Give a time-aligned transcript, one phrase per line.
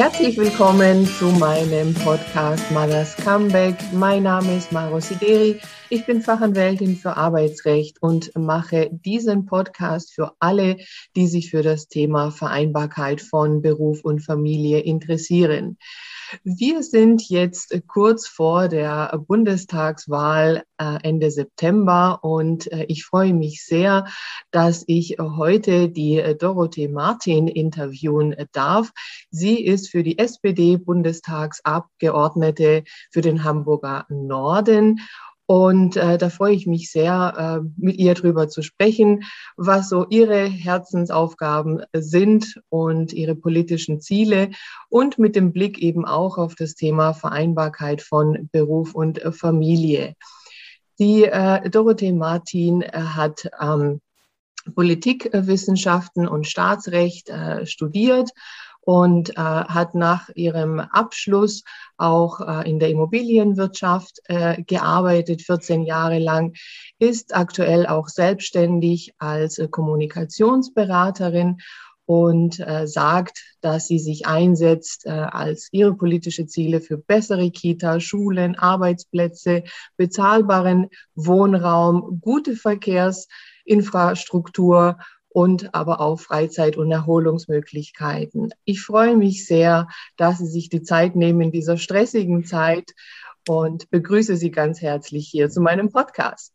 [0.00, 3.76] Herzlich willkommen zu meinem Podcast Mothers Comeback.
[3.92, 5.60] Mein Name ist Maro Sideri.
[5.90, 10.78] Ich bin Fachanwältin für Arbeitsrecht und mache diesen Podcast für alle,
[11.16, 15.76] die sich für das Thema Vereinbarkeit von Beruf und Familie interessieren.
[16.44, 23.64] Wir sind jetzt kurz vor der Bundestagswahl äh, Ende September und äh, ich freue mich
[23.64, 24.06] sehr,
[24.50, 28.90] dass ich heute die äh, Dorothee Martin interviewen darf.
[29.30, 35.00] Sie ist für die SPD-Bundestagsabgeordnete für den Hamburger Norden
[35.50, 39.24] und äh, da freue ich mich sehr, äh, mit ihr drüber zu sprechen,
[39.56, 44.50] was so ihre Herzensaufgaben sind und ihre politischen Ziele
[44.90, 50.14] und mit dem Blick eben auch auf das Thema Vereinbarkeit von Beruf und äh, Familie.
[51.00, 54.00] Die äh, Dorothee Martin äh, hat ähm,
[54.76, 58.30] Politikwissenschaften und Staatsrecht äh, studiert
[58.82, 61.64] und äh, hat nach ihrem Abschluss
[61.96, 66.54] auch äh, in der Immobilienwirtschaft äh, gearbeitet, 14 Jahre lang,
[66.98, 71.58] ist aktuell auch selbstständig als äh, Kommunikationsberaterin
[72.10, 78.00] und äh, sagt, dass sie sich einsetzt äh, als ihre politische Ziele für bessere Kita,
[78.00, 79.62] Schulen, Arbeitsplätze,
[79.96, 84.98] bezahlbaren Wohnraum, gute Verkehrsinfrastruktur
[85.30, 88.50] und aber auch Freizeit- und Erholungsmöglichkeiten.
[88.64, 92.92] Ich freue mich sehr, dass Sie sich die Zeit nehmen in dieser stressigen Zeit
[93.48, 96.52] und begrüße Sie ganz herzlich hier zu meinem Podcast.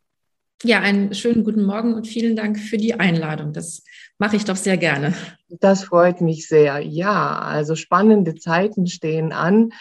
[0.64, 3.54] Ja, einen schönen guten Morgen und vielen Dank für die Einladung.
[3.54, 3.84] Das
[4.18, 5.14] mache ich doch sehr gerne.
[5.50, 6.80] Das freut mich sehr.
[6.80, 9.72] Ja, also spannende Zeiten stehen an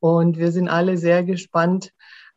[0.00, 1.92] und wir sind alle sehr gespannt,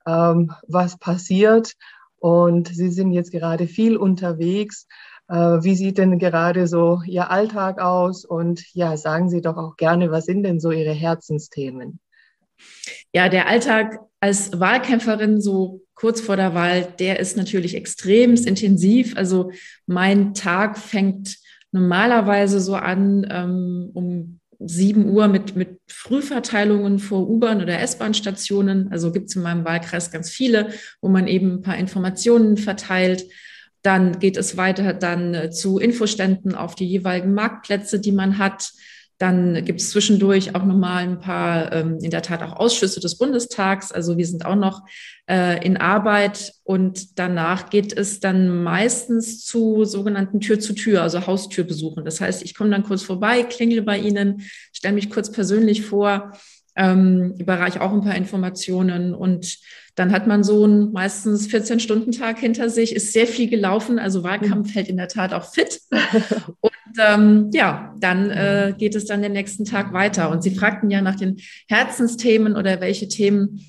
[0.06, 1.74] ähm, was passiert.
[2.18, 4.88] Und Sie sind jetzt gerade viel unterwegs.
[5.32, 8.26] Äh, wie sieht denn gerade so Ihr Alltag aus?
[8.26, 12.02] Und ja, sagen Sie doch auch gerne, was sind denn so Ihre Herzensthemen?
[13.14, 19.16] Ja, der Alltag als Wahlkämpferin so kurz vor der Wahl, der ist natürlich extremst intensiv.
[19.16, 19.52] Also
[19.86, 21.38] mein Tag fängt
[21.72, 28.92] normalerweise so an ähm, um 7 Uhr mit, mit Frühverteilungen vor U-Bahn- oder S-Bahn-Stationen.
[28.92, 33.24] Also gibt es in meinem Wahlkreis ganz viele, wo man eben ein paar Informationen verteilt.
[33.82, 38.72] Dann geht es weiter dann äh, zu Infoständen auf die jeweiligen Marktplätze, die man hat.
[39.22, 43.20] Dann gibt es zwischendurch auch nochmal ein paar, ähm, in der Tat auch Ausschüsse des
[43.20, 43.92] Bundestags.
[43.92, 44.82] Also wir sind auch noch
[45.30, 51.28] äh, in Arbeit und danach geht es dann meistens zu sogenannten Tür zu Tür, also
[51.28, 52.04] Haustürbesuchen.
[52.04, 54.42] Das heißt, ich komme dann kurz vorbei, klingel bei Ihnen,
[54.74, 56.32] stelle mich kurz persönlich vor,
[56.76, 59.60] ähm, überreiche auch ein paar Informationen und
[59.96, 64.70] dann hat man so einen meistens 14-Stunden-Tag hinter sich, ist sehr viel gelaufen, also Wahlkampf
[64.70, 64.74] mhm.
[64.74, 65.82] hält in der Tat auch fit.
[66.62, 70.30] Und ähm, ja, dann äh, geht es dann den nächsten Tag weiter.
[70.30, 71.38] Und Sie fragten ja nach den
[71.68, 73.66] Herzensthemen oder welche Themen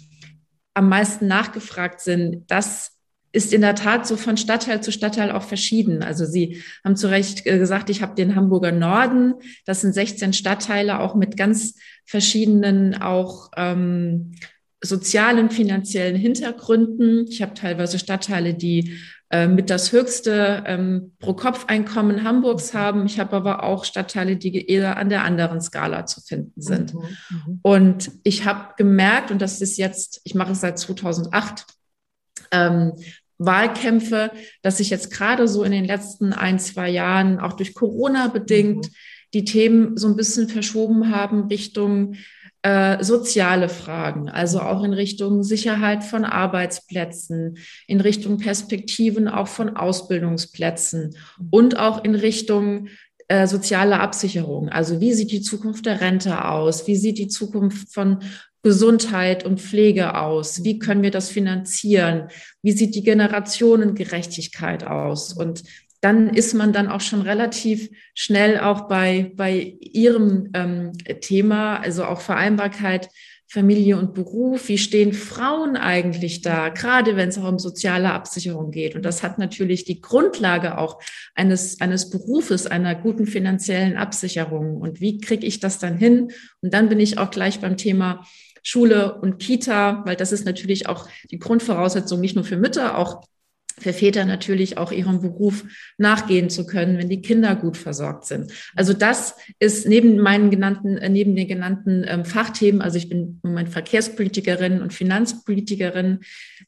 [0.75, 2.45] am meisten nachgefragt sind.
[2.51, 2.93] Das
[3.33, 6.03] ist in der Tat so von Stadtteil zu Stadtteil auch verschieden.
[6.03, 9.35] Also Sie haben zu Recht äh, gesagt, ich habe den Hamburger Norden.
[9.65, 11.75] Das sind 16 Stadtteile, auch mit ganz
[12.05, 14.33] verschiedenen auch ähm,
[14.83, 17.27] sozialen, finanziellen Hintergründen.
[17.29, 18.99] Ich habe teilweise Stadtteile, die
[19.31, 23.07] äh, mit das höchste ähm, Pro-Kopf-Einkommen Hamburgs haben.
[23.07, 26.93] Ich habe aber auch Stadtteile, die eher an der anderen Skala zu finden sind.
[26.93, 27.61] Mhm, mhm.
[27.63, 31.65] Und ich habe gemerkt, und das ist jetzt, ich mache es seit 2008,
[32.51, 32.93] ähm,
[33.39, 34.33] Wahlkämpfe,
[34.63, 38.87] dass sich jetzt gerade so in den letzten ein, zwei Jahren, auch durch Corona bedingt,
[38.87, 38.95] mhm.
[39.33, 42.17] die Themen so ein bisschen verschoben haben Richtung
[42.63, 47.59] äh, soziale Fragen, also auch in Richtung Sicherheit von Arbeitsplätzen,
[47.89, 51.17] in Richtung Perspektiven auch von Ausbildungsplätzen
[51.51, 52.89] und auch in Richtung
[53.27, 54.69] äh, soziale Absicherung.
[54.69, 56.87] Also wie sieht die Zukunft der Rente aus?
[56.87, 58.19] Wie sieht die Zukunft von
[58.63, 60.63] Gesundheit und Pflege aus?
[60.63, 62.29] Wie können wir das finanzieren?
[62.63, 65.33] Wie sieht die Generationengerechtigkeit aus?
[65.33, 65.65] Und
[66.03, 72.05] dann ist man dann auch schon relativ schnell auch bei, bei Ihrem ähm, Thema, also
[72.05, 73.09] auch Vereinbarkeit
[73.47, 74.69] Familie und Beruf.
[74.69, 78.97] Wie stehen Frauen eigentlich da, gerade wenn es auch um soziale Absicherung geht?
[78.97, 81.01] Und das hat natürlich die Grundlage auch
[81.35, 84.79] eines, eines Berufes, einer guten finanziellen Absicherung.
[84.79, 86.33] Und wie kriege ich das dann hin?
[86.63, 88.27] Und dann bin ich auch gleich beim Thema
[88.65, 93.23] Schule und Kita, weil das ist natürlich auch die Grundvoraussetzung nicht nur für Mütter, auch
[93.83, 95.65] für Väter natürlich auch ihrem Beruf
[95.99, 98.53] nachgehen zu können, wenn die Kinder gut versorgt sind.
[98.75, 103.41] Also das ist neben meinen genannten, äh, neben den genannten ähm, Fachthemen, also ich bin
[103.43, 106.21] im Moment Verkehrspolitikerin und Finanzpolitikerin,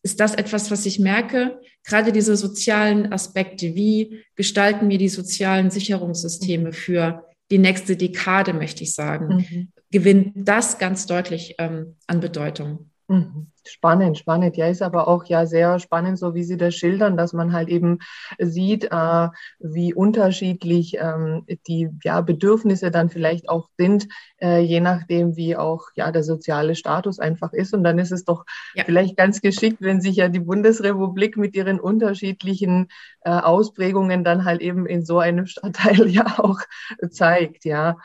[0.03, 5.71] ist das etwas, was ich merke, gerade diese sozialen Aspekte, wie gestalten wir die sozialen
[5.71, 9.69] Sicherungssysteme für die nächste Dekade, möchte ich sagen, mhm.
[9.91, 12.91] gewinnt das ganz deutlich ähm, an Bedeutung.
[13.09, 13.49] Mhm.
[13.67, 14.57] Spannend, spannend.
[14.57, 17.69] Ja, ist aber auch ja sehr spannend, so wie Sie das schildern, dass man halt
[17.69, 17.99] eben
[18.39, 19.29] sieht, äh,
[19.59, 24.07] wie unterschiedlich ähm, die ja, Bedürfnisse dann vielleicht auch sind,
[24.41, 27.75] äh, je nachdem, wie auch ja der soziale Status einfach ist.
[27.75, 28.85] Und dann ist es doch ja.
[28.85, 32.89] vielleicht ganz geschickt, wenn sich ja die Bundesrepublik mit ihren unterschiedlichen
[33.21, 36.61] äh, Ausprägungen dann halt eben in so einem Stadtteil ja auch
[37.11, 37.65] zeigt.
[37.67, 37.99] Ja,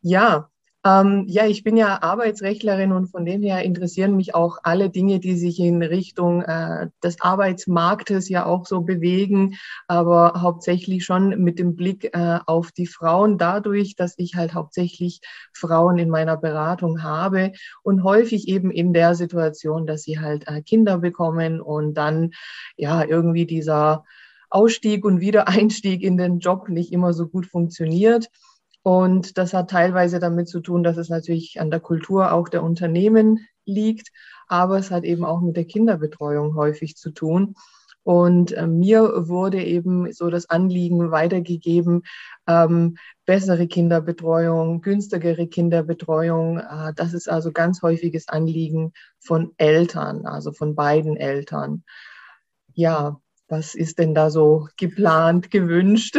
[0.00, 0.48] ja.
[0.84, 5.18] Ähm, ja, ich bin ja Arbeitsrechtlerin und von dem her interessieren mich auch alle Dinge,
[5.18, 9.56] die sich in Richtung äh, des Arbeitsmarktes ja auch so bewegen,
[9.88, 15.20] aber hauptsächlich schon mit dem Blick äh, auf die Frauen dadurch, dass ich halt hauptsächlich
[15.52, 17.52] Frauen in meiner Beratung habe
[17.82, 22.30] und häufig eben in der Situation, dass sie halt äh, Kinder bekommen und dann
[22.76, 24.04] ja irgendwie dieser
[24.48, 28.28] Ausstieg und Wiedereinstieg in den Job nicht immer so gut funktioniert.
[28.82, 32.62] Und das hat teilweise damit zu tun, dass es natürlich an der Kultur auch der
[32.62, 34.10] Unternehmen liegt,
[34.46, 37.54] aber es hat eben auch mit der Kinderbetreuung häufig zu tun.
[38.02, 42.04] Und äh, mir wurde eben so das Anliegen weitergegeben,
[42.46, 42.96] ähm,
[43.26, 46.58] bessere Kinderbetreuung, günstigere Kinderbetreuung.
[46.58, 51.84] Äh, das ist also ganz häufiges Anliegen von Eltern, also von beiden Eltern.
[52.72, 56.18] Ja, was ist denn da so geplant, gewünscht?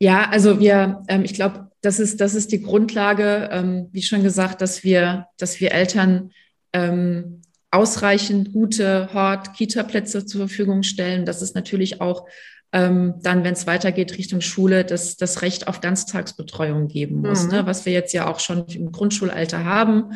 [0.00, 4.22] Ja, also wir, ähm, ich glaube, das ist, das ist die Grundlage, ähm, wie schon
[4.22, 6.30] gesagt, dass wir, dass wir Eltern
[6.74, 11.24] ähm, ausreichend gute Hort, Kita-Plätze zur Verfügung stellen.
[11.24, 12.26] Das ist natürlich auch
[12.74, 17.50] ähm, dann, wenn es weitergeht Richtung Schule, das, das Recht auf Ganztagsbetreuung geben muss, mhm.
[17.50, 17.66] ne?
[17.66, 20.10] was wir jetzt ja auch schon im Grundschulalter haben,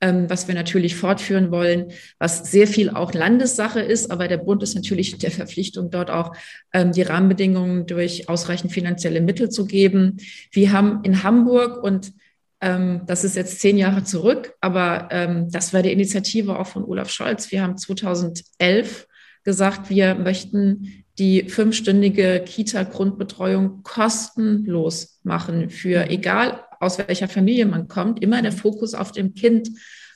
[0.00, 1.88] ähm, was wir natürlich fortführen wollen,
[2.20, 6.36] was sehr viel auch Landessache ist, aber der Bund ist natürlich der Verpflichtung, dort auch
[6.72, 10.18] ähm, die Rahmenbedingungen durch ausreichend finanzielle Mittel zu geben.
[10.52, 12.12] Wir haben in Hamburg und
[12.60, 16.84] ähm, das ist jetzt zehn Jahre zurück, aber ähm, das war die Initiative auch von
[16.84, 17.50] Olaf Scholz.
[17.50, 19.08] Wir haben 2011
[19.42, 28.22] gesagt, wir möchten die fünfstündige Kita-Grundbetreuung kostenlos machen für egal aus welcher Familie man kommt,
[28.22, 29.70] immer der Fokus auf dem Kind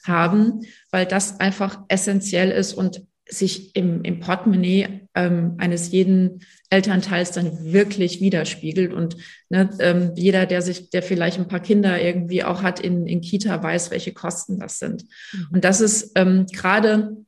[0.04, 6.40] haben, weil das einfach essentiell ist und sich im, im Portemonnaie ähm, eines jeden
[6.70, 8.92] Elternteils dann wirklich widerspiegelt.
[8.92, 9.16] Und
[9.50, 13.20] ne, ähm, jeder, der sich, der vielleicht ein paar Kinder irgendwie auch hat in, in
[13.20, 15.04] Kita, weiß, welche Kosten das sind.
[15.32, 15.46] Mhm.
[15.52, 17.18] Und das ist ähm, gerade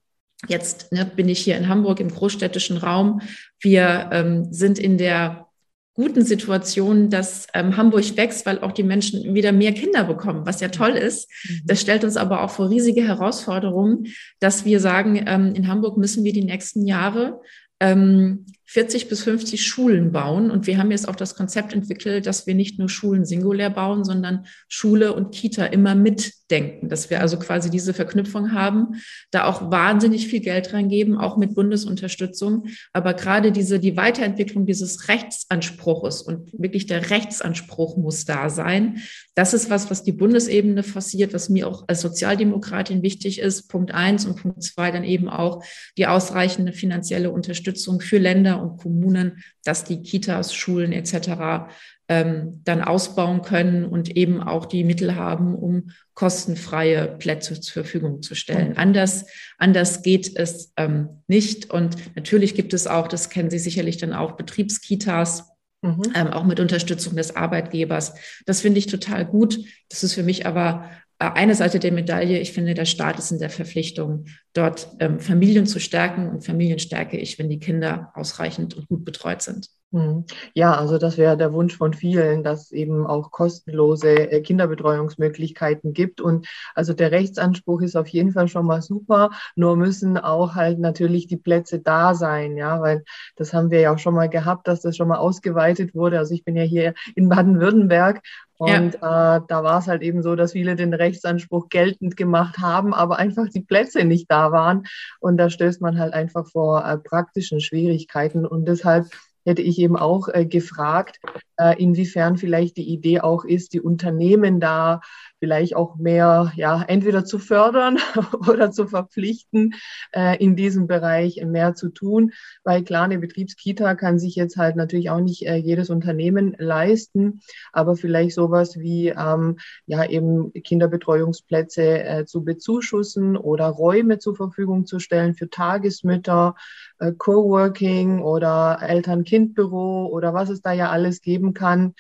[0.49, 3.21] Jetzt ne, bin ich hier in Hamburg im großstädtischen Raum.
[3.61, 5.47] Wir ähm, sind in der
[5.95, 10.61] guten Situation, dass ähm, Hamburg wächst, weil auch die Menschen wieder mehr Kinder bekommen, was
[10.61, 11.29] ja toll ist.
[11.47, 11.61] Mhm.
[11.67, 14.07] Das stellt uns aber auch vor riesige Herausforderungen,
[14.39, 17.41] dass wir sagen, ähm, in Hamburg müssen wir die nächsten Jahre
[17.81, 20.49] ähm, 40 bis 50 Schulen bauen.
[20.49, 24.05] Und wir haben jetzt auch das Konzept entwickelt, dass wir nicht nur Schulen singulär bauen,
[24.05, 26.89] sondern Schule und Kita immer mitdenken.
[26.89, 29.01] Dass wir also quasi diese Verknüpfung haben,
[29.33, 32.69] da auch wahnsinnig viel Geld reingeben, auch mit Bundesunterstützung.
[32.93, 38.99] Aber gerade diese, die Weiterentwicklung dieses Rechtsanspruches und wirklich der Rechtsanspruch muss da sein.
[39.35, 43.67] Das ist was, was die Bundesebene forciert, was mir auch als Sozialdemokratin wichtig ist.
[43.67, 45.65] Punkt eins und Punkt zwei dann eben auch
[45.99, 51.69] die ausreichende finanzielle Unterstützung für Länder und Kommunen, dass die Kitas, Schulen etc.
[52.09, 58.23] Ähm, dann ausbauen können und eben auch die Mittel haben, um kostenfreie Plätze zur Verfügung
[58.23, 58.77] zu stellen.
[58.77, 59.27] Anders,
[59.59, 61.71] anders geht es ähm, nicht.
[61.71, 65.51] Und natürlich gibt es auch, das kennen Sie sicherlich dann auch, Betriebskitas,
[65.83, 66.03] Mhm.
[66.15, 68.15] Ähm, auch mit Unterstützung des Arbeitgebers.
[68.45, 69.59] Das finde ich total gut.
[69.89, 73.39] Das ist für mich aber eine Seite der Medaille, ich finde, der Staat ist in
[73.39, 74.25] der Verpflichtung,
[74.55, 76.29] dort ähm, Familien zu stärken.
[76.31, 79.69] Und Familien stärke ich, wenn die Kinder ausreichend und gut betreut sind.
[79.93, 80.25] Hm.
[80.55, 85.93] Ja, also das wäre der Wunsch von vielen, dass es eben auch kostenlose äh, Kinderbetreuungsmöglichkeiten
[85.95, 86.21] gibt.
[86.21, 89.31] Und also der Rechtsanspruch ist auf jeden Fall schon mal super.
[89.57, 93.03] Nur müssen auch halt natürlich die Plätze da sein, ja, weil
[93.35, 96.19] das haben wir ja auch schon mal gehabt, dass das schon mal ausgeweitet wurde.
[96.19, 98.23] Also ich bin ja hier in Baden-Württemberg
[98.59, 99.37] und ja.
[99.37, 103.19] äh, da war es halt eben so, dass viele den Rechtsanspruch geltend gemacht haben, aber
[103.19, 104.85] einfach die Plätze nicht da waren.
[105.19, 108.47] Und da stößt man halt einfach vor äh, praktischen Schwierigkeiten.
[108.47, 109.07] Und deshalb
[109.45, 111.19] hätte ich eben auch äh, gefragt,
[111.57, 115.01] äh, inwiefern vielleicht die Idee auch ist, die Unternehmen da
[115.41, 117.99] vielleicht auch mehr, ja, entweder zu fördern
[118.49, 119.75] oder zu verpflichten,
[120.13, 122.33] äh, in diesem Bereich mehr zu tun.
[122.63, 127.41] Weil klar, eine Betriebskita kann sich jetzt halt natürlich auch nicht äh, jedes Unternehmen leisten,
[127.73, 129.57] aber vielleicht sowas wie, ähm,
[129.87, 136.55] ja, eben Kinderbetreuungsplätze äh, zu bezuschussen oder Räume zur Verfügung zu stellen für Tagesmütter,
[136.99, 141.95] äh, Coworking oder Eltern-Kind-Büro oder was es da ja alles geben kann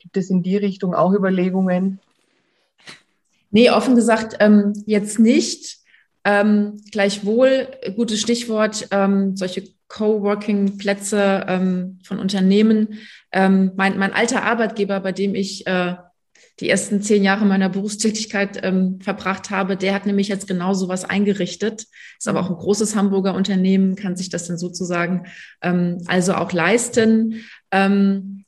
[0.00, 2.00] Gibt es in die Richtung auch Überlegungen?
[3.50, 5.78] Nee, offen gesagt, ähm, jetzt nicht.
[6.24, 13.00] Ähm, gleichwohl, gutes Stichwort, ähm, solche Coworking-Plätze ähm, von Unternehmen.
[13.32, 15.96] Ähm, mein, mein alter Arbeitgeber, bei dem ich äh,
[16.60, 20.88] die ersten zehn Jahre meiner Berufstätigkeit ähm, verbracht habe, der hat nämlich jetzt genau so
[20.88, 21.86] was eingerichtet.
[22.18, 25.26] Ist aber auch ein großes Hamburger Unternehmen, kann sich das dann sozusagen
[25.62, 27.42] ähm, also auch leisten.
[27.70, 28.39] Ähm,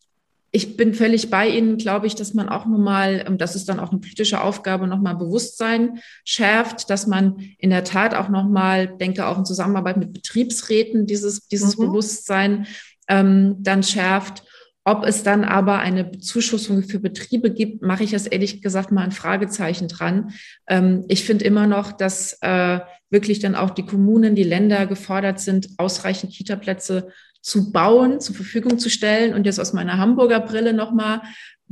[0.55, 3.81] ich bin völlig bei Ihnen, glaube ich, dass man auch nochmal, ähm, das ist dann
[3.81, 9.27] auch eine politische Aufgabe, nochmal Bewusstsein schärft, dass man in der Tat auch nochmal, denke
[9.27, 11.87] auch in Zusammenarbeit mit Betriebsräten dieses, dieses mhm.
[11.87, 12.67] Bewusstsein
[13.09, 14.45] ähm, dann schärft.
[14.85, 19.05] Ob es dann aber eine Bezuschussung für Betriebe gibt, mache ich das ehrlich gesagt mal
[19.05, 20.33] ein Fragezeichen dran.
[20.69, 25.41] Ähm, ich finde immer noch, dass äh, wirklich dann auch die Kommunen, die Länder gefordert
[25.41, 27.09] sind, ausreichend Kitaplätze
[27.43, 29.35] zu bauen, zur Verfügung zu stellen.
[29.35, 31.23] Und jetzt aus meiner Hamburger Brille nochmal,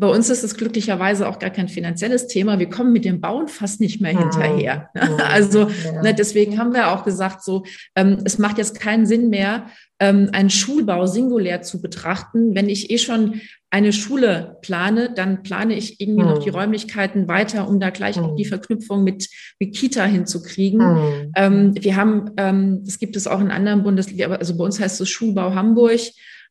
[0.01, 2.59] bei uns ist es glücklicherweise auch gar kein finanzielles Thema.
[2.59, 4.89] Wir kommen mit dem Bauen fast nicht mehr hinterher.
[5.01, 5.21] Mhm.
[5.21, 6.03] Also ja.
[6.03, 7.65] ne, deswegen haben wir auch gesagt, so
[7.95, 9.67] ähm, es macht jetzt keinen Sinn mehr,
[9.99, 12.55] ähm, einen Schulbau singulär zu betrachten.
[12.55, 13.41] Wenn ich eh schon
[13.71, 16.29] eine Schule plane, dann plane ich irgendwie mhm.
[16.29, 16.57] noch die hm.
[16.57, 18.25] Räumlichkeiten weiter, um da gleich mhm.
[18.25, 18.49] auch die hm.
[18.49, 19.29] Verknüpfung mit,
[19.59, 20.81] mit Kita hinzukriegen.
[20.81, 21.33] Mhm.
[21.37, 25.01] Ähm, wir haben, ähm, das gibt es auch in anderen Bundesländern, also bei uns heißt
[25.01, 26.01] es Schulbau Hamburg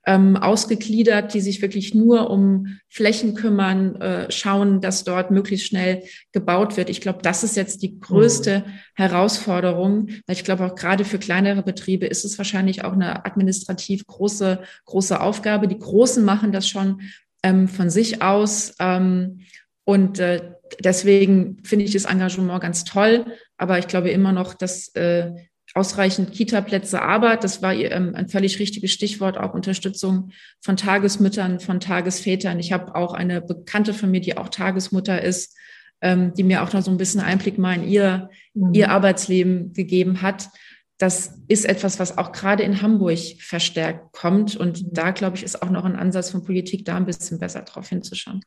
[0.06, 6.03] ähm, ausgegliedert, die sich wirklich nur um Flächen kümmern, äh, schauen, dass dort möglichst schnell
[6.32, 6.89] gebaut wird.
[6.89, 8.72] Ich glaube, das ist jetzt die größte mhm.
[8.96, 14.06] Herausforderung, weil ich glaube, auch gerade für kleinere Betriebe ist es wahrscheinlich auch eine administrativ
[14.08, 15.68] große, große Aufgabe.
[15.68, 17.01] Die Großen machen das schon
[17.44, 18.75] ähm, von sich aus.
[18.79, 19.41] Ähm,
[19.84, 20.53] und äh,
[20.84, 23.25] deswegen finde ich das Engagement ganz toll.
[23.58, 25.32] Aber ich glaube immer noch, dass äh,
[25.79, 31.79] ausreichend Kita-Plätze, aber das war ähm, ein völlig richtiges Stichwort, auch Unterstützung von Tagesmüttern, von
[31.79, 32.59] Tagesvätern.
[32.59, 35.57] Ich habe auch eine Bekannte von mir, die auch Tagesmutter ist,
[36.01, 38.74] ähm, die mir auch noch so ein bisschen Einblick mal in ihr, mhm.
[38.74, 40.50] ihr Arbeitsleben gegeben hat.
[40.98, 44.57] Das ist etwas, was auch gerade in Hamburg verstärkt kommt.
[44.57, 44.89] Und mhm.
[44.91, 47.88] da, glaube ich, ist auch noch ein Ansatz von Politik, da ein bisschen besser drauf
[47.88, 48.41] hinzuschauen.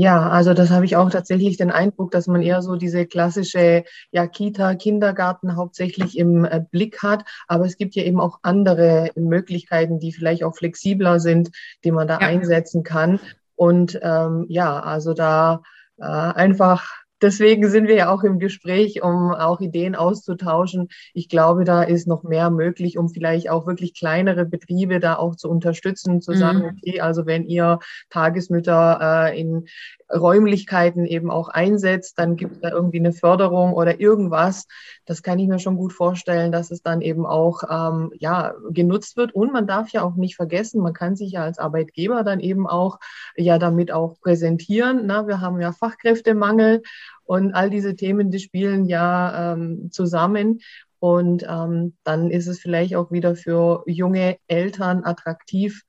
[0.00, 3.82] Ja, also das habe ich auch tatsächlich den Eindruck, dass man eher so diese klassische
[4.12, 7.24] ja, Kita, Kindergarten hauptsächlich im äh, Blick hat.
[7.48, 11.50] Aber es gibt ja eben auch andere Möglichkeiten, die vielleicht auch flexibler sind,
[11.82, 12.28] die man da ja.
[12.28, 13.18] einsetzen kann.
[13.56, 15.62] Und ähm, ja, also da
[15.96, 16.88] äh, einfach
[17.20, 20.88] deswegen sind wir ja auch im Gespräch, um auch Ideen auszutauschen.
[21.14, 25.36] Ich glaube, da ist noch mehr möglich, um vielleicht auch wirklich kleinere Betriebe da auch
[25.36, 26.64] zu unterstützen, zu sagen, mhm.
[26.64, 27.78] okay, also wenn ihr
[28.10, 28.98] Tagesmütter
[29.30, 29.66] äh, in
[30.10, 34.66] Räumlichkeiten eben auch einsetzt, dann gibt es da irgendwie eine Förderung oder irgendwas.
[35.04, 39.16] Das kann ich mir schon gut vorstellen, dass es dann eben auch ähm, ja, genutzt
[39.16, 39.34] wird.
[39.34, 42.66] Und man darf ja auch nicht vergessen, man kann sich ja als Arbeitgeber dann eben
[42.66, 42.98] auch
[43.36, 45.02] ja damit auch präsentieren.
[45.04, 46.82] Na, wir haben ja Fachkräftemangel
[47.24, 50.60] und all diese Themen, die spielen ja ähm, zusammen.
[51.00, 55.84] Und ähm, dann ist es vielleicht auch wieder für junge Eltern attraktiv,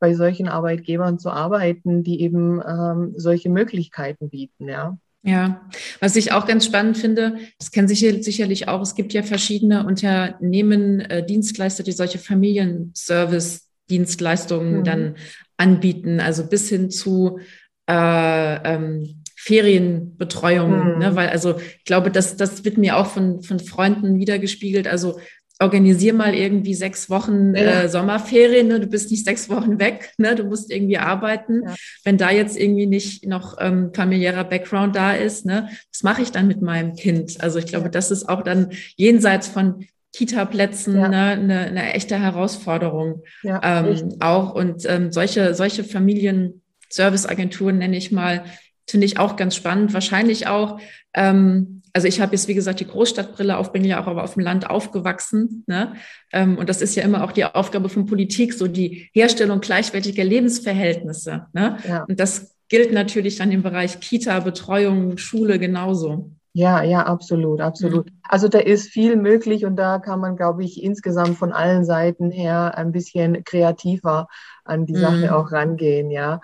[0.00, 4.96] bei solchen Arbeitgebern zu arbeiten, die eben ähm, solche Möglichkeiten bieten, ja.
[5.22, 5.68] Ja,
[6.00, 9.86] was ich auch ganz spannend finde, das kennen Sie sicherlich auch, es gibt ja verschiedene
[9.86, 14.84] Unternehmen, äh, Dienstleister, die solche Familienservice-Dienstleistungen mhm.
[14.84, 15.16] dann
[15.58, 17.38] anbieten, also bis hin zu
[17.86, 20.98] äh, ähm, Ferienbetreuung, mhm.
[20.98, 21.16] ne?
[21.16, 24.86] weil also ich glaube, das, das wird mir auch von, von Freunden wiedergespiegelt.
[24.86, 25.18] Also
[25.58, 27.82] organisier mal irgendwie sechs Wochen ja.
[27.82, 28.80] äh, Sommerferien, ne?
[28.80, 30.34] du bist nicht sechs Wochen weg, ne?
[30.34, 31.62] du musst irgendwie arbeiten.
[31.64, 31.74] Ja.
[32.04, 35.70] Wenn da jetzt irgendwie nicht noch ähm, familiärer Background da ist, ne?
[35.90, 37.42] was mache ich dann mit meinem Kind?
[37.42, 37.90] Also ich glaube, ja.
[37.90, 44.54] das ist auch dann jenseits von Kita-Plätzen ne, eine, eine echte Herausforderung ähm, auch.
[44.54, 48.44] Und ähm, solche, solche Familien-Service-Agenturen nenne ich mal,
[48.90, 49.94] finde ich auch ganz spannend.
[49.94, 50.80] Wahrscheinlich auch
[51.14, 54.34] ähm, also ich habe jetzt, wie gesagt, die Großstadtbrille auf, bin ja auch aber auf
[54.34, 55.64] dem Land aufgewachsen.
[55.66, 55.94] Ne?
[56.32, 60.24] Ähm, und das ist ja immer auch die Aufgabe von Politik, so die Herstellung gleichwertiger
[60.24, 61.46] Lebensverhältnisse.
[61.52, 61.78] Ne?
[61.88, 62.04] Ja.
[62.04, 66.30] Und das gilt natürlich dann im Bereich Kita, Betreuung, Schule genauso.
[66.52, 68.06] Ja, ja, absolut, absolut.
[68.06, 68.18] Mhm.
[68.28, 72.30] Also da ist viel möglich und da kann man, glaube ich, insgesamt von allen Seiten
[72.30, 74.26] her ein bisschen kreativer
[74.64, 75.00] an die mhm.
[75.00, 76.40] Sache auch rangehen, ja.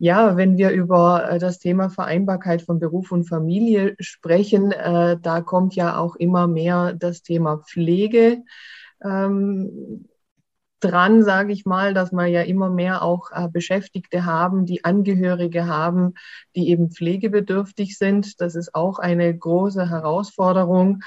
[0.00, 5.40] Ja, wenn wir über äh, das Thema Vereinbarkeit von Beruf und Familie sprechen, äh, da
[5.40, 8.44] kommt ja auch immer mehr das Thema Pflege
[9.02, 10.08] ähm,
[10.80, 15.66] dran, sage ich mal, dass wir ja immer mehr auch äh, Beschäftigte haben, die Angehörige
[15.66, 16.14] haben,
[16.54, 18.40] die eben pflegebedürftig sind.
[18.40, 21.00] Das ist auch eine große Herausforderung.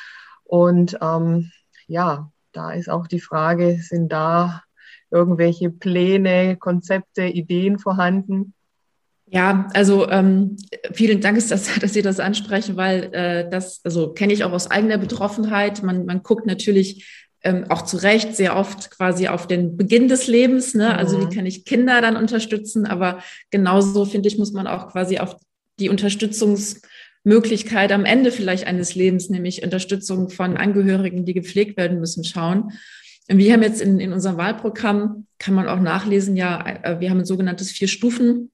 [0.43, 1.51] Und ähm,
[1.87, 4.63] ja, da ist auch die Frage, sind da
[5.09, 8.53] irgendwelche Pläne, Konzepte, Ideen vorhanden?
[9.33, 10.57] Ja, also ähm,
[10.91, 14.69] vielen Dank, dass, dass Sie das ansprechen, weil äh, das, also kenne ich auch aus
[14.69, 15.83] eigener Betroffenheit.
[15.83, 20.27] Man, man guckt natürlich ähm, auch zu Recht sehr oft quasi auf den Beginn des
[20.27, 20.73] Lebens.
[20.73, 20.97] Ne?
[20.97, 21.29] Also wie mhm.
[21.29, 22.85] kann ich Kinder dann unterstützen?
[22.85, 25.37] Aber genauso, finde ich, muss man auch quasi auf
[25.79, 32.25] die Unterstützungsmöglichkeit am Ende vielleicht eines Lebens, nämlich Unterstützung von Angehörigen, die gepflegt werden müssen,
[32.25, 32.73] schauen.
[33.29, 37.09] Und wir haben jetzt in, in unserem Wahlprogramm, kann man auch nachlesen, ja, äh, wir
[37.09, 38.51] haben ein sogenanntes Vier-Stufen-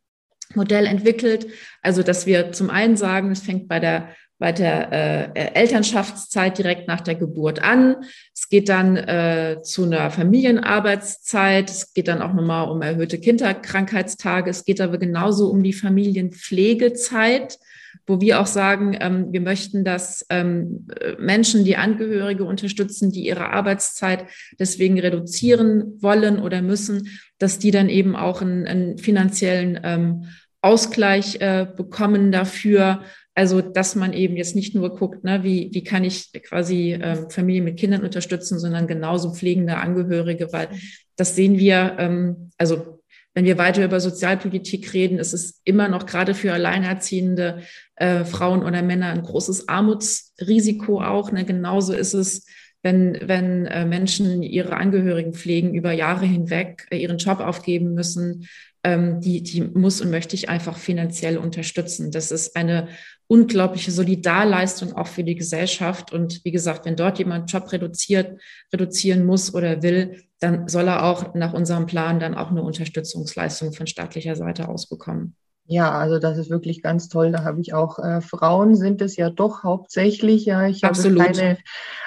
[0.56, 1.48] Modell entwickelt.
[1.82, 4.92] Also, dass wir zum einen sagen, es fängt bei der bei der
[5.36, 7.96] äh, Elternschaftszeit direkt nach der Geburt an.
[8.36, 11.72] Es geht dann äh, zu einer Familienarbeitszeit.
[11.72, 14.52] Es geht dann auch nochmal um erhöhte Kinderkrankheitstage.
[14.52, 17.58] Es geht aber genauso um die Familienpflegezeit
[18.06, 20.88] wo wir auch sagen, ähm, wir möchten, dass ähm,
[21.18, 24.26] Menschen, die Angehörige unterstützen, die ihre Arbeitszeit
[24.60, 30.26] deswegen reduzieren wollen oder müssen, dass die dann eben auch einen, einen finanziellen ähm,
[30.62, 33.02] Ausgleich äh, bekommen dafür.
[33.36, 37.30] Also, dass man eben jetzt nicht nur guckt, ne, wie, wie kann ich quasi ähm,
[37.30, 40.70] Familien mit Kindern unterstützen, sondern genauso pflegende Angehörige, weil
[41.16, 42.97] das sehen wir, ähm, also
[43.38, 47.62] wenn wir weiter über Sozialpolitik reden, ist es immer noch gerade für alleinerziehende
[47.96, 51.32] äh, Frauen oder Männer ein großes Armutsrisiko auch.
[51.32, 51.46] Ne?
[51.46, 52.48] Genauso ist es,
[52.82, 58.48] wenn, wenn äh, Menschen ihre Angehörigen pflegen, über Jahre hinweg äh, ihren Job aufgeben müssen,
[58.84, 62.10] ähm, die, die muss und möchte ich einfach finanziell unterstützen.
[62.10, 62.88] Das ist eine
[63.28, 66.14] unglaubliche Solidarleistung auch für die Gesellschaft.
[66.14, 68.40] Und wie gesagt, wenn dort jemand Job reduziert,
[68.74, 73.74] reduzieren muss oder will, dann soll er auch nach unserem Plan dann auch eine Unterstützungsleistung
[73.74, 75.36] von staatlicher Seite aus bekommen.
[75.70, 77.34] Ja, also das ist wirklich ganz toll.
[77.34, 80.46] Da habe ich auch äh, Frauen sind es ja doch hauptsächlich.
[80.46, 81.22] Ja, ich Absolut.
[81.22, 81.58] habe keine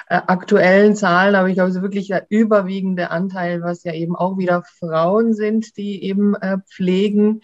[0.09, 4.15] äh, aktuellen Zahlen, aber ich glaube, es ist wirklich der überwiegende Anteil, was ja eben
[4.15, 7.41] auch wieder Frauen sind, die eben äh, pflegen.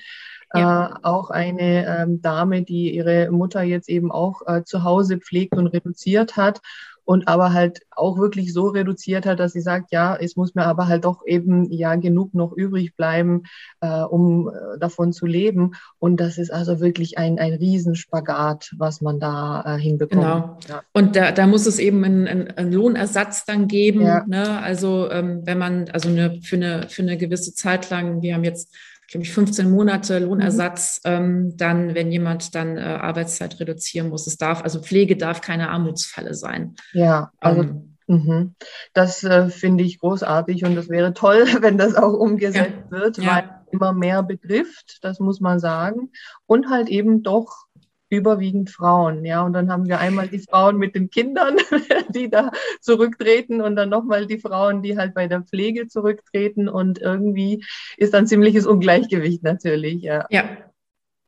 [0.55, 0.87] Ja.
[0.87, 5.55] Äh, auch eine ähm, Dame, die ihre Mutter jetzt eben auch äh, zu Hause pflegt
[5.55, 6.61] und reduziert hat
[7.07, 10.65] und aber halt auch wirklich so reduziert hat, dass sie sagt, ja, es muss mir
[10.65, 13.43] aber halt doch eben ja genug noch übrig bleiben,
[13.79, 15.71] äh, um äh, davon zu leben.
[15.99, 20.21] Und das ist also wirklich ein, ein Riesenspagat, was man da äh, hinbekommt.
[20.21, 20.57] Genau.
[20.67, 20.83] Ja.
[20.91, 24.01] Und da, da muss es eben einen, einen Lohnersatz dann geben.
[24.01, 24.25] Ja.
[24.27, 24.59] Ne?
[24.59, 28.43] Also ähm, wenn man, also eine, für, eine, für eine gewisse Zeit lang, wir haben
[28.43, 28.75] jetzt
[29.07, 31.11] glaube ich, 15 Monate Lohnersatz, mhm.
[31.11, 34.27] ähm, dann, wenn jemand dann äh, Arbeitszeit reduzieren muss.
[34.27, 36.75] Es darf, also Pflege darf keine Armutsfalle sein.
[36.93, 38.55] Ja, also ähm, mhm.
[38.93, 42.91] das äh, finde ich großartig und das wäre toll, wenn das auch umgesetzt ja.
[42.91, 43.35] wird, ja.
[43.35, 46.11] weil immer mehr betrifft, das muss man sagen.
[46.45, 47.66] Und halt eben doch
[48.09, 49.43] überwiegend Frauen, ja.
[49.43, 51.57] Und dann haben wir einmal die Frauen mit den Kindern,
[52.09, 56.99] die da zurücktreten und dann nochmal die Frauen, die halt bei der Pflege zurücktreten und
[56.99, 57.63] irgendwie
[57.97, 60.25] ist dann ziemliches Ungleichgewicht natürlich, ja.
[60.29, 60.45] Ja,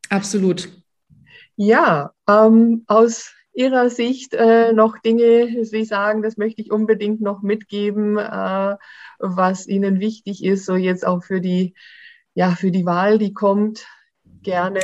[0.09, 0.69] absolut.
[1.55, 7.41] Ja, ähm, aus Ihrer Sicht äh, noch Dinge, Sie sagen, das möchte ich unbedingt noch
[7.41, 8.77] mitgeben, äh,
[9.17, 11.73] was Ihnen wichtig ist, so jetzt auch für die,
[12.33, 13.85] ja, für die Wahl, die kommt,
[14.43, 14.79] gerne.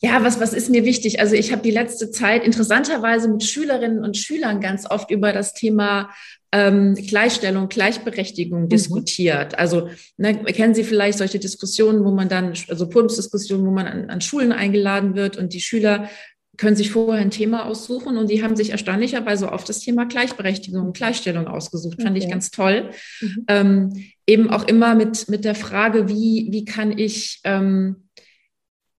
[0.00, 1.20] Ja, was, was ist mir wichtig?
[1.20, 5.54] Also ich habe die letzte Zeit interessanterweise mit Schülerinnen und Schülern ganz oft über das
[5.54, 6.10] Thema
[6.52, 8.68] ähm, Gleichstellung, Gleichberechtigung mhm.
[8.68, 9.58] diskutiert.
[9.58, 14.10] Also ne, kennen Sie vielleicht solche Diskussionen, wo man dann, also Podiumsdiskussionen, wo man an,
[14.10, 16.08] an Schulen eingeladen wird und die Schüler
[16.56, 20.86] können sich vorher ein Thema aussuchen und die haben sich erstaunlicherweise oft das Thema Gleichberechtigung
[20.86, 21.94] und Gleichstellung ausgesucht.
[21.94, 22.04] Okay.
[22.04, 22.90] Fand ich ganz toll.
[23.20, 23.44] Mhm.
[23.48, 28.07] Ähm, eben auch immer mit, mit der Frage, wie, wie kann ich ähm,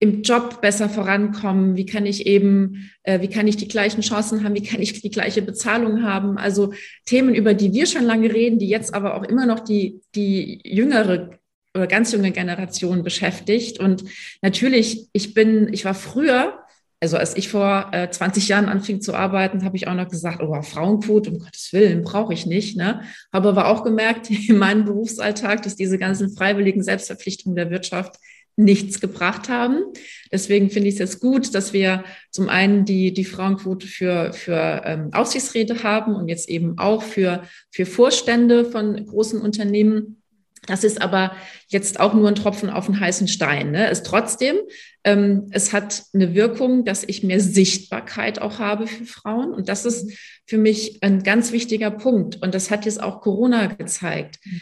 [0.00, 1.76] im Job besser vorankommen?
[1.76, 4.54] Wie kann ich eben, äh, wie kann ich die gleichen Chancen haben?
[4.54, 6.38] Wie kann ich die gleiche Bezahlung haben?
[6.38, 6.72] Also
[7.04, 10.60] Themen, über die wir schon lange reden, die jetzt aber auch immer noch die, die
[10.64, 11.38] jüngere
[11.74, 13.80] oder ganz junge Generation beschäftigt.
[13.80, 14.04] Und
[14.42, 16.58] natürlich, ich bin, ich war früher,
[17.00, 20.42] also als ich vor äh, 20 Jahren anfing zu arbeiten, habe ich auch noch gesagt,
[20.42, 22.76] oh, Frauenquote, um Gottes Willen, brauche ich nicht.
[22.76, 23.02] Ne?
[23.32, 28.16] Habe aber auch gemerkt in meinem Berufsalltag, dass diese ganzen freiwilligen Selbstverpflichtungen der Wirtschaft
[28.58, 29.84] nichts gebracht haben.
[30.32, 34.82] Deswegen finde ich es jetzt gut, dass wir zum einen die, die Frauenquote für, für
[34.84, 40.22] ähm, Aufsichtsräte haben und jetzt eben auch für, für Vorstände von großen Unternehmen.
[40.66, 41.32] Das ist aber
[41.68, 43.70] jetzt auch nur ein Tropfen auf den heißen Stein.
[43.70, 43.88] Ne?
[43.88, 44.56] Es trotzdem,
[45.04, 49.54] ähm, es hat eine Wirkung, dass ich mehr Sichtbarkeit auch habe für Frauen.
[49.54, 50.12] Und das ist
[50.46, 52.42] für mich ein ganz wichtiger Punkt.
[52.42, 54.40] Und das hat jetzt auch Corona gezeigt.
[54.44, 54.60] Mhm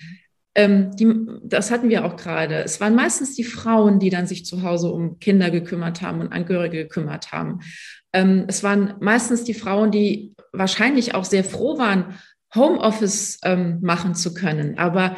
[0.56, 1.14] ähm, die,
[1.44, 2.56] das hatten wir auch gerade.
[2.64, 6.32] Es waren meistens die Frauen, die dann sich zu Hause um Kinder gekümmert haben und
[6.32, 7.60] Angehörige gekümmert haben.
[8.14, 12.14] Ähm, es waren meistens die Frauen, die wahrscheinlich auch sehr froh waren,
[12.54, 14.78] Homeoffice ähm, machen zu können.
[14.78, 15.16] Aber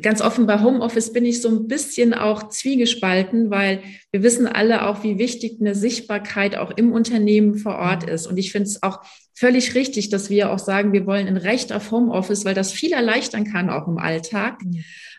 [0.00, 4.86] ganz offen bei Homeoffice bin ich so ein bisschen auch zwiegespalten, weil wir wissen alle
[4.86, 8.26] auch, wie wichtig eine Sichtbarkeit auch im Unternehmen vor Ort ist.
[8.26, 9.00] Und ich finde es auch
[9.34, 12.92] völlig richtig, dass wir auch sagen, wir wollen ein Recht auf Homeoffice, weil das viel
[12.92, 14.60] erleichtern kann auch im Alltag.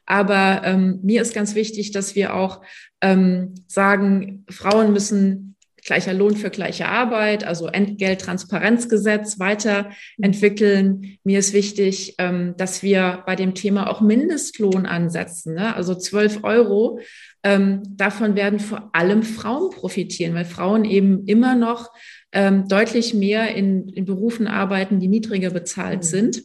[0.07, 2.61] Aber ähm, mir ist ganz wichtig, dass wir auch
[3.01, 5.55] ähm, sagen, Frauen müssen
[5.86, 11.17] gleicher Lohn für gleiche Arbeit, also Entgelttransparenzgesetz weiterentwickeln.
[11.24, 15.76] Mir ist wichtig, ähm, dass wir bei dem Thema auch Mindestlohn ansetzen, ne?
[15.76, 17.00] also 12 Euro.
[17.43, 21.91] Ähm, davon werden vor allem Frauen profitieren, weil Frauen eben immer noch
[22.32, 26.04] ähm, deutlich mehr in, in Berufen arbeiten, die niedriger bezahlt mhm.
[26.04, 26.43] sind.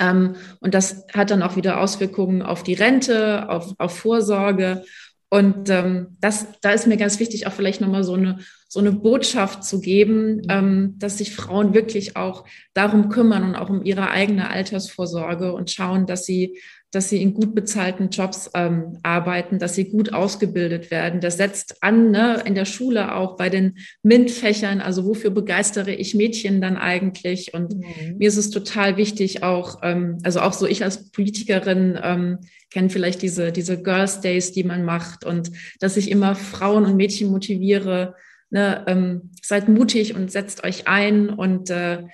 [0.00, 4.82] und das hat dann auch wieder Auswirkungen auf die Rente, auf, auf Vorsorge.
[5.28, 8.38] Und ähm, das, da ist mir ganz wichtig, auch vielleicht nochmal so eine
[8.72, 10.42] so eine Botschaft zu geben, mhm.
[10.48, 15.70] ähm, dass sich Frauen wirklich auch darum kümmern und auch um ihre eigene Altersvorsorge und
[15.70, 16.56] schauen, dass sie
[16.92, 21.20] dass sie in gut bezahlten Jobs ähm, arbeiten, dass sie gut ausgebildet werden.
[21.20, 24.80] Das setzt an, ne, in der Schule auch bei den MINT-Fächern.
[24.80, 27.54] Also wofür begeistere ich Mädchen dann eigentlich?
[27.54, 28.16] Und mhm.
[28.18, 32.38] mir ist es total wichtig, auch, ähm, also auch so ich als Politikerin ähm,
[32.70, 36.96] kenne vielleicht diese, diese Girls Days, die man macht und dass ich immer Frauen und
[36.96, 38.16] Mädchen motiviere,
[38.50, 42.04] ne, ähm, seid mutig und setzt euch ein und äh,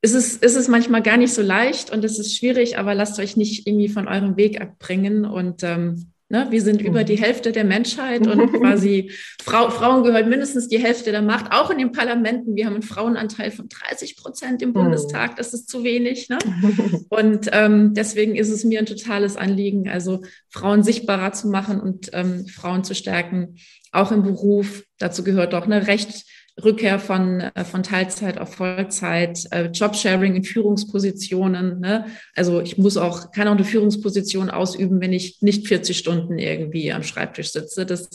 [0.00, 3.18] ist es, ist es manchmal gar nicht so leicht und es ist schwierig, aber lasst
[3.18, 7.52] euch nicht irgendwie von eurem Weg abbringen und ähm, Ne, wir sind über die Hälfte
[7.52, 9.10] der Menschheit und quasi
[9.42, 12.54] Frau, Frauen gehören mindestens die Hälfte der Macht, auch in den Parlamenten.
[12.54, 16.28] Wir haben einen Frauenanteil von 30 Prozent im Bundestag, das ist zu wenig.
[16.28, 16.36] Ne?
[17.08, 22.10] Und ähm, deswegen ist es mir ein totales Anliegen, also Frauen sichtbarer zu machen und
[22.12, 23.56] ähm, Frauen zu stärken,
[23.92, 24.84] auch im Beruf.
[24.98, 26.24] Dazu gehört doch eine Recht,
[26.62, 31.80] Rückkehr von, äh, von Teilzeit auf Vollzeit, äh, Jobsharing in Führungspositionen.
[31.80, 32.06] Ne?
[32.34, 36.92] Also ich muss auch, kann auch eine Führungsposition ausüben, wenn ich nicht 40 Stunden irgendwie
[36.92, 37.86] am Schreibtisch sitze.
[37.86, 38.08] Das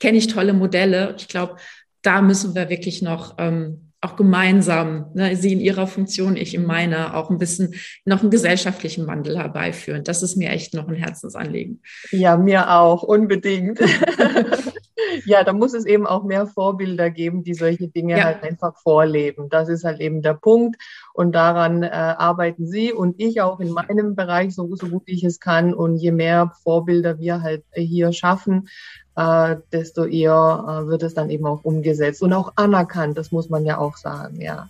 [0.00, 1.14] kenne ich tolle Modelle.
[1.18, 1.56] Ich glaube,
[2.02, 6.64] da müssen wir wirklich noch ähm, auch gemeinsam, ne, Sie in Ihrer Funktion, ich in
[6.64, 10.04] meiner, auch ein bisschen noch einen gesellschaftlichen Wandel herbeiführen.
[10.04, 11.82] Das ist mir echt noch ein Herzensanliegen.
[12.10, 13.80] Ja, mir auch, unbedingt.
[15.24, 18.24] ja, da muss es eben auch mehr Vorbilder geben, die solche Dinge ja.
[18.24, 19.48] halt einfach vorleben.
[19.48, 20.76] Das ist halt eben der Punkt.
[21.12, 25.24] Und daran äh, arbeiten Sie und ich auch in meinem Bereich so, so gut ich
[25.24, 25.74] es kann.
[25.74, 28.68] Und je mehr Vorbilder wir halt hier schaffen,
[29.16, 33.18] äh, desto eher äh, wird es dann eben auch umgesetzt und auch anerkannt.
[33.18, 34.68] Das muss man ja auch sagen, ja.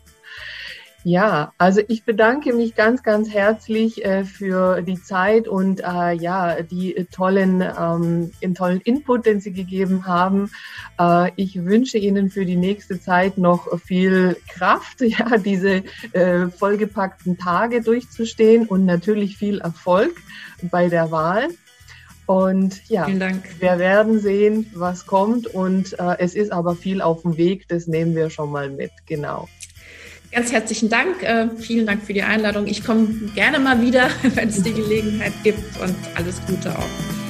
[1.08, 6.60] Ja, also ich bedanke mich ganz, ganz herzlich äh, für die Zeit und äh, ja,
[6.62, 10.50] die tollen, ähm, den tollen Input, den Sie gegeben haben.
[10.98, 17.38] Äh, ich wünsche Ihnen für die nächste Zeit noch viel Kraft, ja, diese äh, vollgepackten
[17.38, 20.10] Tage durchzustehen und natürlich viel Erfolg
[20.60, 21.50] bei der Wahl.
[22.26, 25.46] Und ja, wir werden sehen, was kommt.
[25.46, 28.90] Und äh, es ist aber viel auf dem Weg, das nehmen wir schon mal mit.
[29.06, 29.46] Genau.
[30.32, 31.22] Ganz herzlichen Dank.
[31.22, 32.66] Äh, vielen Dank für die Einladung.
[32.66, 37.25] Ich komme gerne mal wieder, wenn es die Gelegenheit gibt und alles Gute auch.